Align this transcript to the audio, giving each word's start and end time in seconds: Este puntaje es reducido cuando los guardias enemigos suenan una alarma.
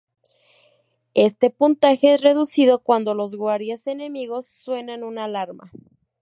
Este 1.13 1.51
puntaje 1.51 2.15
es 2.15 2.21
reducido 2.21 2.79
cuando 2.81 3.13
los 3.13 3.35
guardias 3.35 3.85
enemigos 3.85 4.47
suenan 4.47 5.03
una 5.03 5.25
alarma. 5.25 5.71